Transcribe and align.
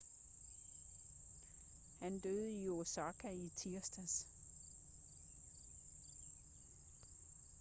han 1.99 2.19
døde 2.19 2.51
i 2.51 2.69
osaka 2.69 3.29
i 3.31 3.51
tirsdags 3.55 4.25